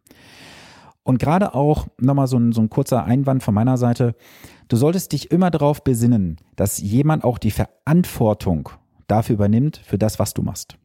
Und 1.04 1.20
gerade 1.20 1.56
auch 1.56 1.88
nochmal 1.98 2.28
so 2.28 2.38
ein, 2.38 2.52
so 2.52 2.60
ein 2.60 2.70
kurzer 2.70 3.06
Einwand 3.06 3.42
von 3.42 3.54
meiner 3.54 3.78
Seite. 3.78 4.14
Du 4.68 4.76
solltest 4.76 5.14
dich 5.14 5.32
immer 5.32 5.50
darauf 5.50 5.82
besinnen, 5.82 6.36
dass 6.58 6.80
jemand 6.80 7.24
auch 7.24 7.38
die 7.38 7.52
Verantwortung 7.52 8.68
dafür 9.08 9.36
übernimmt, 9.36 9.78
für 9.78 9.98
das, 9.98 10.20
was 10.20 10.34
du 10.34 10.42
machst. 10.42 10.78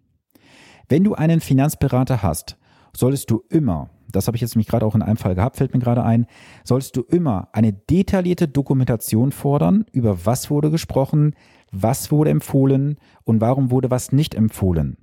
Wenn 0.89 1.05
du 1.05 1.15
einen 1.15 1.41
Finanzberater 1.41 2.23
hast, 2.23 2.57
solltest 2.95 3.31
du 3.31 3.43
immer, 3.49 3.91
das 4.11 4.27
habe 4.27 4.37
ich 4.37 4.41
jetzt 4.41 4.57
mich 4.57 4.67
gerade 4.67 4.85
auch 4.87 4.95
in 4.95 5.03
einem 5.03 5.17
Fall 5.17 5.35
gehabt, 5.35 5.57
fällt 5.57 5.75
mir 5.75 5.81
gerade 5.81 6.05
ein, 6.05 6.27
solltest 6.65 6.97
du 6.97 7.03
immer 7.03 7.49
eine 7.53 7.73
detaillierte 7.73 8.49
Dokumentation 8.49 9.33
fordern, 9.33 9.87
über 9.93 10.27
was 10.27 10.51
wurde 10.51 10.71
gesprochen, 10.71 11.35
was 11.71 12.11
wurde 12.11 12.31
empfohlen 12.31 12.99
und 13.25 13.41
warum 13.41 13.71
wurde 13.71 13.91
was 13.91 14.13
nicht 14.13 14.35
empfohlen. 14.35 14.99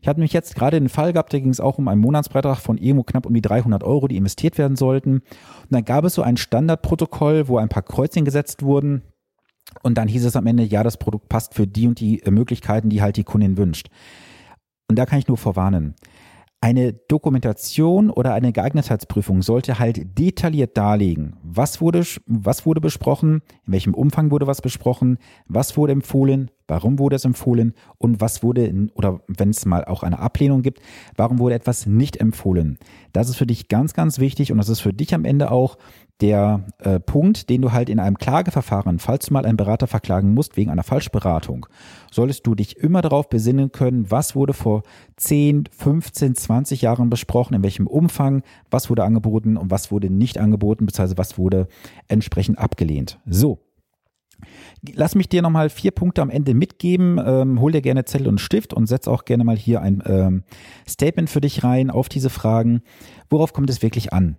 Ich 0.00 0.08
hatte 0.08 0.20
mich 0.20 0.32
jetzt 0.32 0.54
gerade 0.54 0.76
einen 0.76 0.88
Fall 0.88 1.12
gehabt, 1.12 1.32
da 1.32 1.38
ging 1.38 1.50
es 1.50 1.60
auch 1.60 1.78
um 1.78 1.88
einen 1.88 2.00
Monatsbeitrag 2.00 2.58
von 2.58 2.78
irgendwo 2.78 3.04
knapp 3.04 3.26
um 3.26 3.34
die 3.34 3.40
300 3.40 3.82
Euro, 3.82 4.08
die 4.08 4.16
investiert 4.16 4.58
werden 4.58 4.76
sollten. 4.76 5.14
Und 5.14 5.22
dann 5.70 5.84
gab 5.84 6.04
es 6.04 6.14
so 6.14 6.22
ein 6.22 6.36
Standardprotokoll, 6.36 7.48
wo 7.48 7.58
ein 7.58 7.68
paar 7.68 7.82
Kreuzchen 7.82 8.24
gesetzt 8.24 8.62
wurden. 8.62 9.02
Und 9.82 9.98
dann 9.98 10.08
hieß 10.08 10.24
es 10.24 10.36
am 10.36 10.46
Ende, 10.46 10.62
ja, 10.62 10.82
das 10.82 10.96
Produkt 10.96 11.28
passt 11.28 11.54
für 11.54 11.66
die 11.66 11.86
und 11.86 12.00
die 12.00 12.22
Möglichkeiten, 12.28 12.90
die 12.90 13.02
halt 13.02 13.16
die 13.16 13.24
Kundin 13.24 13.56
wünscht. 13.56 13.88
Und 14.88 14.98
da 14.98 15.06
kann 15.06 15.18
ich 15.18 15.28
nur 15.28 15.36
vorwarnen. 15.36 15.94
eine 16.60 16.92
Dokumentation 16.92 18.10
oder 18.10 18.34
eine 18.34 18.52
Geeignetheitsprüfung 18.52 19.42
sollte 19.42 19.78
halt 19.78 20.18
detailliert 20.18 20.76
darlegen, 20.76 21.36
was 21.42 21.80
wurde, 21.80 22.04
was 22.26 22.66
wurde 22.66 22.80
besprochen, 22.80 23.42
in 23.66 23.72
welchem 23.72 23.94
Umfang 23.94 24.32
wurde 24.32 24.48
was 24.48 24.60
besprochen, 24.60 25.18
was 25.46 25.76
wurde 25.76 25.92
empfohlen, 25.92 26.50
warum 26.66 26.98
wurde 26.98 27.14
es 27.14 27.24
empfohlen 27.24 27.74
und 27.98 28.20
was 28.20 28.42
wurde, 28.42 28.88
oder 28.94 29.20
wenn 29.28 29.50
es 29.50 29.66
mal 29.66 29.84
auch 29.84 30.02
eine 30.02 30.18
Ablehnung 30.18 30.62
gibt, 30.62 30.80
warum 31.16 31.38
wurde 31.38 31.54
etwas 31.54 31.86
nicht 31.86 32.16
empfohlen. 32.16 32.78
Das 33.12 33.28
ist 33.28 33.36
für 33.36 33.46
dich 33.46 33.68
ganz, 33.68 33.94
ganz 33.94 34.18
wichtig 34.18 34.50
und 34.50 34.58
das 34.58 34.68
ist 34.68 34.80
für 34.80 34.92
dich 34.92 35.14
am 35.14 35.24
Ende 35.24 35.52
auch 35.52 35.78
der 36.20 36.64
äh, 36.78 36.98
Punkt, 36.98 37.48
den 37.48 37.62
du 37.62 37.72
halt 37.72 37.88
in 37.88 38.00
einem 38.00 38.18
Klageverfahren, 38.18 38.98
falls 38.98 39.26
du 39.26 39.32
mal 39.32 39.46
einen 39.46 39.56
Berater 39.56 39.86
verklagen 39.86 40.34
musst 40.34 40.56
wegen 40.56 40.70
einer 40.70 40.82
Falschberatung, 40.82 41.66
solltest 42.10 42.46
du 42.46 42.54
dich 42.54 42.78
immer 42.78 43.02
darauf 43.02 43.28
besinnen 43.28 43.70
können, 43.70 44.10
was 44.10 44.34
wurde 44.34 44.52
vor 44.52 44.82
10, 45.16 45.64
15, 45.70 46.34
20 46.34 46.82
Jahren 46.82 47.10
besprochen, 47.10 47.54
in 47.54 47.62
welchem 47.62 47.86
Umfang, 47.86 48.42
was 48.70 48.90
wurde 48.90 49.04
angeboten 49.04 49.56
und 49.56 49.70
was 49.70 49.92
wurde 49.92 50.10
nicht 50.10 50.38
angeboten, 50.38 50.86
beziehungsweise 50.86 51.18
was 51.18 51.38
wurde 51.38 51.68
entsprechend 52.08 52.58
abgelehnt. 52.58 53.20
So. 53.26 53.60
Lass 54.94 55.16
mich 55.16 55.28
dir 55.28 55.42
nochmal 55.42 55.68
vier 55.68 55.90
Punkte 55.90 56.22
am 56.22 56.30
Ende 56.30 56.54
mitgeben. 56.54 57.20
Ähm, 57.24 57.60
hol 57.60 57.72
dir 57.72 57.82
gerne 57.82 58.04
Zettel 58.04 58.28
und 58.28 58.40
Stift 58.40 58.72
und 58.72 58.86
setz 58.86 59.08
auch 59.08 59.24
gerne 59.24 59.42
mal 59.42 59.56
hier 59.56 59.82
ein 59.82 60.00
ähm, 60.06 60.44
Statement 60.88 61.28
für 61.28 61.40
dich 61.40 61.64
rein 61.64 61.90
auf 61.90 62.08
diese 62.08 62.30
Fragen. 62.30 62.82
Worauf 63.28 63.52
kommt 63.52 63.68
es 63.68 63.82
wirklich 63.82 64.12
an? 64.12 64.36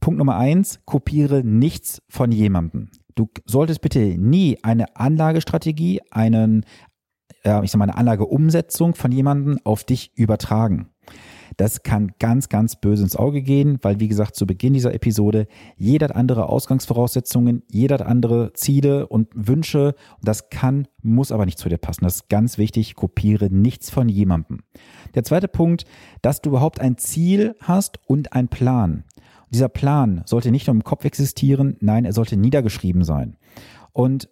Punkt 0.00 0.18
Nummer 0.18 0.36
eins, 0.36 0.80
kopiere 0.86 1.44
nichts 1.44 2.02
von 2.08 2.32
jemandem. 2.32 2.88
Du 3.14 3.28
solltest 3.44 3.82
bitte 3.82 4.00
nie 4.00 4.58
eine 4.62 4.96
Anlagestrategie, 4.96 6.00
einen, 6.10 6.64
ja, 7.44 7.62
ich 7.62 7.70
sag 7.70 7.78
mal, 7.78 7.84
eine 7.84 7.96
Anlageumsetzung 7.96 8.94
von 8.94 9.12
jemandem 9.12 9.58
auf 9.64 9.84
dich 9.84 10.12
übertragen. 10.16 10.88
Das 11.56 11.82
kann 11.82 12.12
ganz, 12.18 12.48
ganz 12.48 12.76
böse 12.76 13.02
ins 13.02 13.16
Auge 13.16 13.42
gehen, 13.42 13.78
weil, 13.82 14.00
wie 14.00 14.08
gesagt, 14.08 14.36
zu 14.36 14.46
Beginn 14.46 14.72
dieser 14.72 14.94
Episode, 14.94 15.46
jeder 15.76 16.08
hat 16.08 16.16
andere 16.16 16.48
Ausgangsvoraussetzungen, 16.48 17.62
jeder 17.70 17.94
hat 17.94 18.06
andere 18.06 18.52
Ziele 18.54 19.06
und 19.08 19.28
Wünsche. 19.34 19.94
Das 20.22 20.48
kann, 20.48 20.88
muss 21.02 21.32
aber 21.32 21.44
nicht 21.44 21.58
zu 21.58 21.68
dir 21.68 21.78
passen. 21.78 22.04
Das 22.04 22.14
ist 22.16 22.28
ganz 22.28 22.56
wichtig. 22.56 22.94
Kopiere 22.94 23.50
nichts 23.50 23.90
von 23.90 24.08
jemandem. 24.08 24.60
Der 25.14 25.24
zweite 25.24 25.48
Punkt, 25.48 25.84
dass 26.22 26.40
du 26.40 26.50
überhaupt 26.50 26.80
ein 26.80 26.96
Ziel 26.96 27.56
hast 27.60 27.98
und 28.06 28.32
ein 28.32 28.48
Plan. 28.48 29.04
Dieser 29.50 29.68
Plan 29.68 30.22
sollte 30.26 30.50
nicht 30.50 30.66
nur 30.66 30.74
im 30.74 30.84
Kopf 30.84 31.04
existieren, 31.04 31.76
nein, 31.80 32.04
er 32.04 32.12
sollte 32.12 32.36
niedergeschrieben 32.36 33.04
sein. 33.04 33.36
Und 33.92 34.28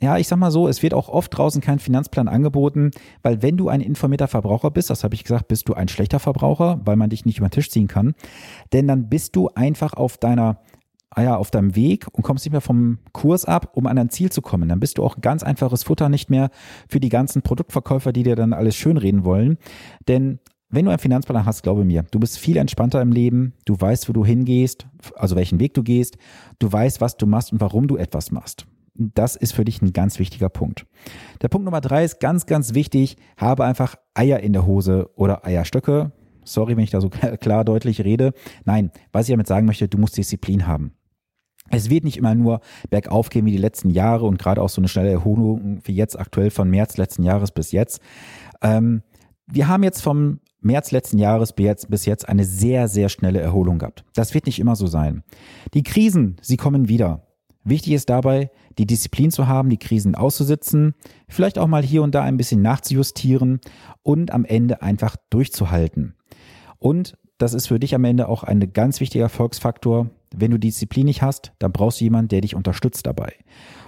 ja, 0.00 0.18
ich 0.18 0.28
sag 0.28 0.38
mal 0.38 0.50
so, 0.50 0.68
es 0.68 0.82
wird 0.82 0.92
auch 0.92 1.08
oft 1.08 1.36
draußen 1.36 1.62
kein 1.62 1.78
Finanzplan 1.78 2.28
angeboten, 2.28 2.90
weil 3.22 3.40
wenn 3.40 3.56
du 3.56 3.68
ein 3.68 3.80
informierter 3.80 4.28
Verbraucher 4.28 4.70
bist, 4.70 4.90
das 4.90 5.04
habe 5.04 5.14
ich 5.14 5.24
gesagt, 5.24 5.48
bist 5.48 5.68
du 5.68 5.74
ein 5.74 5.88
schlechter 5.88 6.20
Verbraucher, 6.20 6.80
weil 6.84 6.96
man 6.96 7.08
dich 7.08 7.24
nicht 7.24 7.38
über 7.38 7.48
den 7.48 7.52
Tisch 7.52 7.70
ziehen 7.70 7.88
kann, 7.88 8.14
denn 8.72 8.86
dann 8.86 9.08
bist 9.08 9.36
du 9.36 9.48
einfach 9.54 9.94
auf 9.94 10.18
deiner 10.18 10.60
ah 11.16 11.22
ja, 11.22 11.36
auf 11.36 11.50
deinem 11.50 11.74
Weg 11.74 12.06
und 12.12 12.22
kommst 12.22 12.44
nicht 12.44 12.52
mehr 12.52 12.60
vom 12.60 12.98
Kurs 13.12 13.46
ab, 13.46 13.70
um 13.74 13.86
an 13.86 13.96
ein 13.96 14.10
Ziel 14.10 14.30
zu 14.30 14.42
kommen. 14.42 14.68
Dann 14.68 14.80
bist 14.80 14.98
du 14.98 15.04
auch 15.04 15.20
ganz 15.22 15.42
einfaches 15.42 15.82
Futter 15.82 16.10
nicht 16.10 16.28
mehr 16.28 16.50
für 16.88 17.00
die 17.00 17.08
ganzen 17.08 17.40
Produktverkäufer, 17.40 18.12
die 18.12 18.22
dir 18.22 18.36
dann 18.36 18.52
alles 18.52 18.76
schönreden 18.76 19.24
wollen. 19.24 19.56
Denn 20.08 20.40
wenn 20.76 20.84
du 20.84 20.90
einen 20.90 20.98
Finanzplan 20.98 21.46
hast, 21.46 21.62
glaube 21.62 21.84
mir, 21.84 22.04
du 22.10 22.20
bist 22.20 22.38
viel 22.38 22.58
entspannter 22.58 23.00
im 23.00 23.10
Leben, 23.10 23.54
du 23.64 23.80
weißt, 23.80 24.10
wo 24.10 24.12
du 24.12 24.26
hingehst, 24.26 24.86
also 25.14 25.34
welchen 25.34 25.58
Weg 25.58 25.72
du 25.72 25.82
gehst, 25.82 26.18
du 26.58 26.70
weißt, 26.70 27.00
was 27.00 27.16
du 27.16 27.26
machst 27.26 27.50
und 27.50 27.62
warum 27.62 27.88
du 27.88 27.96
etwas 27.96 28.30
machst. 28.30 28.66
Das 28.94 29.36
ist 29.36 29.52
für 29.52 29.64
dich 29.64 29.80
ein 29.80 29.94
ganz 29.94 30.18
wichtiger 30.18 30.50
Punkt. 30.50 30.86
Der 31.40 31.48
Punkt 31.48 31.64
Nummer 31.64 31.80
drei 31.80 32.04
ist 32.04 32.20
ganz, 32.20 32.44
ganz 32.44 32.74
wichtig. 32.74 33.16
Habe 33.38 33.64
einfach 33.64 33.96
Eier 34.14 34.40
in 34.40 34.52
der 34.52 34.66
Hose 34.66 35.10
oder 35.16 35.46
Eierstöcke. 35.46 36.12
Sorry, 36.44 36.76
wenn 36.76 36.84
ich 36.84 36.90
da 36.90 37.00
so 37.00 37.08
klar 37.08 37.64
deutlich 37.64 38.04
rede. 38.04 38.32
Nein, 38.64 38.90
was 39.12 39.28
ich 39.28 39.32
damit 39.32 39.46
sagen 39.46 39.66
möchte, 39.66 39.88
du 39.88 39.98
musst 39.98 40.16
Disziplin 40.16 40.66
haben. 40.66 40.92
Es 41.70 41.88
wird 41.90 42.04
nicht 42.04 42.18
immer 42.18 42.34
nur 42.34 42.60
bergauf 42.90 43.30
gehen 43.30 43.46
wie 43.46 43.50
die 43.50 43.56
letzten 43.56 43.90
Jahre 43.90 44.26
und 44.26 44.38
gerade 44.38 44.62
auch 44.62 44.68
so 44.68 44.80
eine 44.82 44.88
schnelle 44.88 45.10
Erholung 45.10 45.80
wie 45.84 45.94
jetzt 45.94 46.18
aktuell 46.18 46.50
von 46.50 46.68
März 46.68 46.98
letzten 46.98 47.22
Jahres 47.22 47.50
bis 47.50 47.72
jetzt. 47.72 48.00
Ähm, 48.62 49.02
wir 49.46 49.68
haben 49.68 49.82
jetzt 49.82 50.02
vom 50.02 50.40
März 50.60 50.90
letzten 50.90 51.18
Jahres 51.18 51.52
bis 51.52 52.06
jetzt, 52.06 52.28
eine 52.28 52.44
sehr, 52.44 52.88
sehr 52.88 53.08
schnelle 53.08 53.40
Erholung 53.40 53.78
gehabt. 53.78 54.04
Das 54.14 54.34
wird 54.34 54.46
nicht 54.46 54.58
immer 54.58 54.76
so 54.76 54.86
sein. 54.86 55.22
Die 55.74 55.82
Krisen, 55.82 56.36
sie 56.40 56.56
kommen 56.56 56.88
wieder. 56.88 57.26
Wichtig 57.64 57.94
ist 57.94 58.10
dabei, 58.10 58.50
die 58.78 58.86
Disziplin 58.86 59.30
zu 59.30 59.48
haben, 59.48 59.70
die 59.70 59.78
Krisen 59.78 60.14
auszusitzen, 60.14 60.94
vielleicht 61.28 61.58
auch 61.58 61.66
mal 61.66 61.82
hier 61.82 62.02
und 62.02 62.14
da 62.14 62.22
ein 62.22 62.36
bisschen 62.36 62.62
nachzujustieren 62.62 63.60
und 64.02 64.30
am 64.32 64.44
Ende 64.44 64.82
einfach 64.82 65.16
durchzuhalten. 65.30 66.14
Und 66.78 67.16
das 67.38 67.54
ist 67.54 67.66
für 67.66 67.78
dich 67.78 67.94
am 67.94 68.04
Ende 68.04 68.28
auch 68.28 68.44
ein 68.44 68.72
ganz 68.72 69.00
wichtiger 69.00 69.24
Erfolgsfaktor. 69.24 70.10
Wenn 70.34 70.52
du 70.52 70.58
Disziplin 70.58 71.06
nicht 71.06 71.22
hast, 71.22 71.52
dann 71.58 71.72
brauchst 71.72 72.00
du 72.00 72.04
jemanden, 72.04 72.28
der 72.28 72.40
dich 72.40 72.54
unterstützt 72.54 73.06
dabei. 73.06 73.34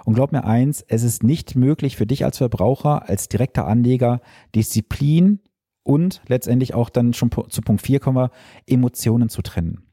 Und 0.04 0.14
glaub 0.14 0.32
mir 0.32 0.44
eins, 0.44 0.84
es 0.88 1.02
ist 1.02 1.22
nicht 1.22 1.54
möglich 1.56 1.96
für 1.96 2.06
dich 2.06 2.24
als 2.24 2.38
Verbraucher, 2.38 3.08
als 3.08 3.28
direkter 3.28 3.66
Anleger, 3.66 4.20
Disziplin 4.54 5.40
und 5.88 6.20
letztendlich 6.28 6.74
auch 6.74 6.90
dann 6.90 7.14
schon 7.14 7.30
zu 7.48 7.62
Punkt 7.62 7.80
4 7.80 7.98
kommen 7.98 8.18
wir, 8.18 8.30
Emotionen 8.66 9.30
zu 9.30 9.40
trennen. 9.40 9.86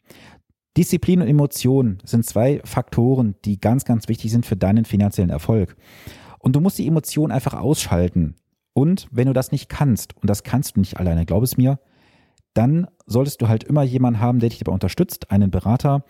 Disziplin 0.76 1.22
und 1.22 1.30
Emotionen 1.30 2.00
sind 2.04 2.26
zwei 2.26 2.60
Faktoren, 2.66 3.36
die 3.46 3.62
ganz, 3.62 3.86
ganz 3.86 4.10
wichtig 4.10 4.30
sind 4.30 4.46
für 4.46 4.58
deinen 4.58 4.84
finanziellen 4.84 5.30
Erfolg. 5.30 5.78
Und 6.38 6.54
du 6.54 6.60
musst 6.60 6.78
die 6.80 6.88
Emotionen 6.88 7.32
einfach 7.32 7.54
ausschalten. 7.54 8.36
Und 8.74 9.08
wenn 9.10 9.28
du 9.28 9.32
das 9.32 9.54
nicht 9.54 9.70
kannst, 9.70 10.18
und 10.18 10.30
das 10.30 10.44
kannst 10.44 10.76
du 10.76 10.82
nicht 10.82 10.98
alleine, 10.98 11.26
glaub 11.26 11.44
es 11.44 11.56
mir, 11.56 11.80
dann 12.56 12.88
solltest 13.06 13.42
du 13.42 13.48
halt 13.48 13.64
immer 13.64 13.84
jemanden 13.84 14.20
haben, 14.20 14.40
der 14.40 14.50
dich 14.50 14.60
dabei 14.60 14.74
unterstützt, 14.74 15.30
einen 15.30 15.52
Berater, 15.52 16.04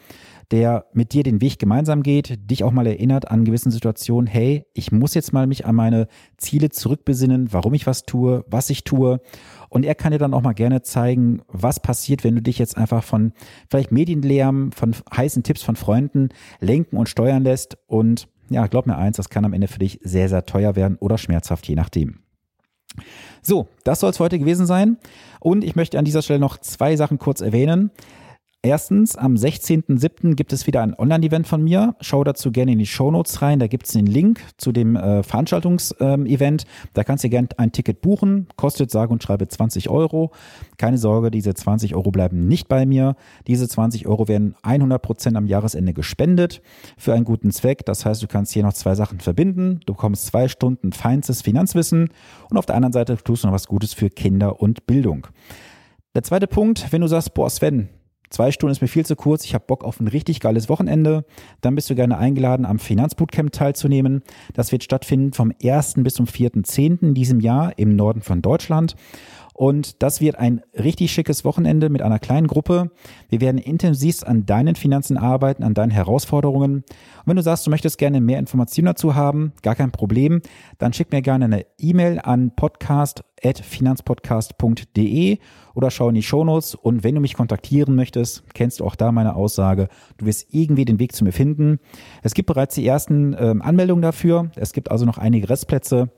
der 0.52 0.86
mit 0.94 1.12
dir 1.12 1.24
den 1.24 1.42
Weg 1.42 1.60
gemeinsam 1.60 2.04
geht, 2.04 2.50
dich 2.50 2.64
auch 2.64 2.72
mal 2.72 2.88
erinnert 2.88 3.30
an 3.30 3.46
gewissen 3.46 3.72
Situationen, 3.72 4.28
hey, 4.28 4.66
ich 4.74 4.92
muss 4.92 5.16
jetzt 5.16 5.34
mal 5.34 5.48
mich 5.48 5.66
an 5.66 5.76
meine 5.76 6.08
Ziele 6.38 6.70
zurückbesinnen, 6.70 7.52
warum 7.52 7.74
ich 7.74 7.88
was 7.88 8.04
tue, 8.04 8.46
was 8.48 8.70
ich 8.70 8.84
tue. 8.84 9.20
Und 9.70 9.86
er 9.86 9.96
kann 9.96 10.12
dir 10.12 10.20
dann 10.20 10.34
auch 10.34 10.44
mal 10.44 10.54
gerne 10.54 10.84
zeigen, 10.84 11.42
was 11.48 11.80
passiert, 11.80 12.24
wenn 12.24 12.36
du 12.36 12.42
dich 12.42 12.60
jetzt 12.60 12.78
einfach 12.78 13.04
von 13.04 13.34
vielleicht 13.70 13.92
Medienlärm, 13.92 14.72
von 14.72 14.96
heißen 15.16 15.44
Tipps 15.44 15.64
von 15.64 15.76
Freunden 15.76 16.30
lenken 16.60 16.98
und 16.98 17.10
steuern 17.10 17.44
lässt. 17.44 17.78
Und 17.88 18.28
ja, 18.50 18.68
glaub 18.68 18.86
mir 18.86 18.98
eins, 18.98 19.18
das 19.18 19.30
kann 19.30 19.46
am 19.46 19.54
Ende 19.54 19.68
für 19.68 19.80
dich 19.80 20.00
sehr, 20.04 20.30
sehr 20.30 20.46
teuer 20.46 20.76
werden 20.76 20.98
oder 21.00 21.18
schmerzhaft, 21.18 21.68
je 21.68 21.76
nachdem. 21.76 22.20
So, 23.46 23.68
das 23.84 24.00
soll 24.00 24.10
es 24.10 24.20
heute 24.20 24.40
gewesen 24.40 24.66
sein. 24.66 24.98
Und 25.40 25.64
ich 25.64 25.76
möchte 25.76 26.00
an 26.00 26.06
dieser 26.06 26.24
Stelle 26.24 26.40
noch 26.40 26.58
zwei 26.58 26.96
Sachen 26.96 27.20
kurz 27.20 27.42
erwähnen. 27.42 27.92
Erstens, 28.66 29.16
am 29.16 29.36
16.07. 29.36 30.34
gibt 30.34 30.52
es 30.52 30.66
wieder 30.66 30.82
ein 30.82 30.98
Online-Event 30.98 31.46
von 31.46 31.64
mir. 31.64 31.96
Schau 32.02 32.24
dazu 32.24 32.52
gerne 32.52 32.72
in 32.72 32.80
die 32.80 32.88
Show 32.88 33.12
Notes 33.12 33.44
rein. 33.44 33.60
Da 33.60 33.68
gibt 33.68 33.86
es 33.86 33.94
den 33.94 34.08
Link 34.08 34.42
zu 34.58 34.72
dem 34.72 34.96
äh, 34.96 35.22
Veranstaltungsevent. 35.22 36.64
Ähm, 36.64 36.90
da 36.96 37.04
kannst 37.04 37.24
du 37.24 37.30
gerne 37.30 37.50
ein 37.58 37.72
Ticket 37.72 38.02
buchen. 38.02 38.48
Kostet 38.56 38.90
sage 38.90 39.14
und 39.14 39.22
schreibe 39.22 39.48
20 39.48 39.92
Euro. 39.92 40.32
Keine 40.80 40.98
Sorge, 40.98 41.30
diese 41.30 41.54
20 41.54 41.94
Euro 41.94 42.10
bleiben 42.10 42.48
nicht 42.48 42.68
bei 42.68 42.88
mir. 42.88 43.16
Diese 43.46 43.70
20 43.70 44.08
Euro 44.08 44.28
werden 44.28 44.56
100 44.64 45.00
Prozent 45.00 45.38
am 45.38 45.46
Jahresende 45.46 45.94
gespendet 45.94 46.64
für 46.98 47.14
einen 47.14 47.24
guten 47.24 47.52
Zweck. 47.52 47.86
Das 47.86 48.04
heißt, 48.04 48.24
du 48.24 48.28
kannst 48.28 48.52
hier 48.52 48.64
noch 48.64 48.74
zwei 48.74 48.96
Sachen 48.96 49.20
verbinden. 49.20 49.82
Du 49.86 49.94
bekommst 49.94 50.26
zwei 50.26 50.48
Stunden 50.48 50.92
feinstes 50.92 51.44
Finanzwissen 51.44 52.10
und 52.50 52.58
auf 52.58 52.66
der 52.66 52.74
anderen 52.74 52.94
Seite 52.94 53.16
tust 53.18 53.44
du 53.44 53.48
noch 53.48 53.54
was 53.54 53.68
Gutes 53.68 53.94
für 53.94 54.10
Kinder 54.10 54.60
und 54.60 54.88
Bildung. 54.88 55.28
Der 56.16 56.24
zweite 56.24 56.48
Punkt, 56.48 56.92
wenn 56.92 57.02
du 57.02 57.08
sagst, 57.08 57.36
boah 57.36 57.52
Sven, 57.52 57.90
Zwei 58.36 58.52
Stunden 58.52 58.74
ist 58.74 58.82
mir 58.82 58.90
viel 58.90 59.06
zu 59.06 59.16
kurz. 59.16 59.46
Ich 59.46 59.54
habe 59.54 59.64
Bock 59.66 59.86
auf 59.86 60.02
ein 60.02 60.10
richtig 60.10 60.42
geiles 60.42 60.68
Wochenende. 60.68 61.24
Dann 61.62 61.74
bist 61.74 61.90
du 61.90 61.96
gerne 61.96 62.18
eingeladen, 62.18 62.66
am 62.66 62.80
Finanzbootcamp 62.80 63.54
teilzunehmen. 63.54 64.24
Das 64.54 64.74
wird 64.74 64.84
stattfinden 64.84 65.32
vom 65.32 65.54
1. 65.64 65.94
bis 66.00 66.16
zum 66.16 66.26
4.10. 66.26 67.02
in 67.02 67.14
diesem 67.14 67.40
Jahr 67.40 67.80
im 67.80 67.96
Norden 67.96 68.22
von 68.22 68.42
Deutschland. 68.42 68.98
Und 69.58 70.04
das 70.04 70.20
wird 70.20 70.38
ein 70.38 70.64
richtig 70.74 71.14
schickes 71.14 71.46
Wochenende 71.46 71.88
mit 71.88 72.02
einer 72.02 72.20
kleinen 72.20 72.48
Gruppe. 72.48 72.92
Wir 73.30 73.40
werden 73.40 73.58
intensivst 73.58 74.28
an 74.28 74.46
deinen 74.46 74.76
Finanzen 74.76 75.16
arbeiten, 75.16 75.64
an 75.64 75.74
deinen 75.74 75.92
Herausforderungen. 75.92 76.80
Und 76.80 76.86
wenn 77.26 77.38
du 77.38 77.42
sagst, 77.42 77.66
du 77.66 77.72
möchtest 77.72 77.98
gerne 77.98 78.20
mehr 78.20 78.40
Informationen 78.40 78.88
dazu 78.88 79.16
haben, 79.16 79.54
gar 79.62 79.76
kein 79.76 79.92
Problem, 79.92 80.42
dann 80.78 80.92
schick 80.92 81.14
mir 81.14 81.22
gerne 81.22 81.46
eine 81.46 81.66
E-Mail 81.78 82.20
an 82.20 82.52
podcast.finanzpodcast.de 82.54 85.38
oder 85.74 85.90
schau 85.90 86.10
in 86.10 86.16
die 86.16 86.24
Shownotes. 86.24 86.76
Und 86.76 87.06
wenn 87.06 87.16
du 87.16 87.22
mich 87.22 87.36
kontaktieren 87.36 87.96
möchtest, 87.96 88.44
kennst 88.54 88.82
du 88.82 88.86
auch 88.86 88.96
da 88.96 89.14
meine 89.14 89.38
Aussage. 89.38 89.88
Du 90.18 90.26
wirst 90.26 90.54
irgendwie 90.54 90.84
den 90.84 91.00
Weg 91.00 91.16
zu 91.16 91.24
mir 91.24 91.32
finden. 91.32 91.80
Es 92.24 92.34
gibt 92.34 92.48
bereits 92.48 92.76
die 92.76 92.86
ersten 92.86 93.34
äh, 93.34 93.56
Anmeldungen 93.62 94.02
dafür. 94.02 94.52
Es 94.58 94.74
gibt 94.74 94.92
also 94.92 95.06
noch 95.06 95.18
einige 95.18 95.50
Restplätze. 95.50 96.10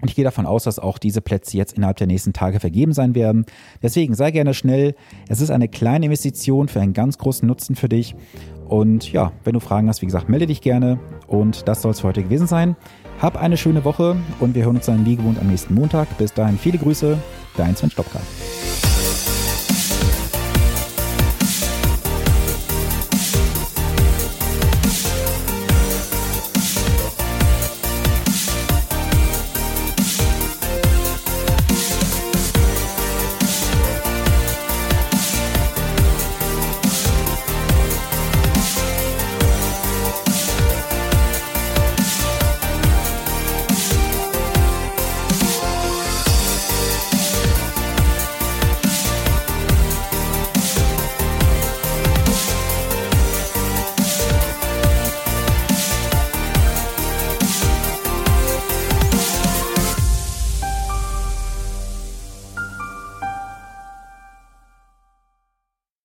Und 0.00 0.08
ich 0.08 0.16
gehe 0.16 0.24
davon 0.24 0.46
aus, 0.46 0.64
dass 0.64 0.78
auch 0.78 0.98
diese 0.98 1.20
Plätze 1.20 1.56
jetzt 1.56 1.74
innerhalb 1.74 1.96
der 1.96 2.06
nächsten 2.06 2.32
Tage 2.32 2.60
vergeben 2.60 2.92
sein 2.92 3.14
werden. 3.14 3.44
Deswegen 3.82 4.14
sei 4.14 4.30
gerne 4.30 4.54
schnell. 4.54 4.94
Es 5.28 5.40
ist 5.40 5.50
eine 5.50 5.68
kleine 5.68 6.06
Investition 6.06 6.68
für 6.68 6.80
einen 6.80 6.92
ganz 6.92 7.18
großen 7.18 7.46
Nutzen 7.46 7.76
für 7.76 7.88
dich. 7.88 8.14
Und 8.68 9.12
ja, 9.12 9.32
wenn 9.44 9.54
du 9.54 9.60
Fragen 9.60 9.88
hast, 9.88 10.00
wie 10.00 10.06
gesagt, 10.06 10.28
melde 10.28 10.46
dich 10.46 10.60
gerne. 10.60 10.98
Und 11.26 11.66
das 11.68 11.82
soll 11.82 11.90
es 11.90 12.00
für 12.00 12.08
heute 12.08 12.22
gewesen 12.22 12.46
sein. 12.46 12.76
Hab 13.20 13.36
eine 13.36 13.56
schöne 13.56 13.84
Woche 13.84 14.16
und 14.38 14.54
wir 14.54 14.64
hören 14.64 14.76
uns 14.76 14.86
dann 14.86 15.04
wie 15.04 15.16
gewohnt 15.16 15.38
am 15.38 15.48
nächsten 15.48 15.74
Montag. 15.74 16.16
Bis 16.18 16.32
dahin 16.32 16.56
viele 16.56 16.78
Grüße, 16.78 17.18
dein 17.56 17.76
Sven 17.76 17.90
Stopka. 17.90 18.20